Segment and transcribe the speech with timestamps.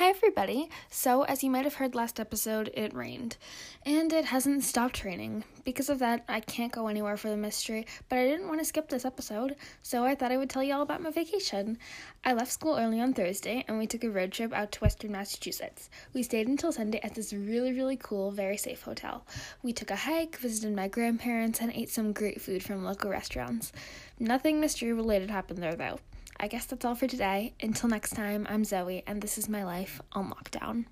[0.00, 0.68] everybody!
[0.90, 3.36] So, as you might have heard last episode, it rained.
[3.86, 5.44] And it hasn't stopped raining.
[5.64, 8.64] Because of that, I can't go anywhere for the mystery, but I didn't want to
[8.66, 11.78] skip this episode, so I thought I would tell you all about my vacation.
[12.22, 15.12] I left school early on Thursday, and we took a road trip out to western
[15.12, 15.88] Massachusetts.
[16.12, 19.26] We stayed until Sunday at this really, really cool, very safe hotel.
[19.62, 23.72] We took a hike, visited my grandparents, and ate some great food from local restaurants.
[24.18, 25.98] Nothing mystery related happened there, though.
[26.38, 27.54] I guess that's all for today.
[27.62, 30.84] Until next time, I'm Zoe, and this is my life on lockdown.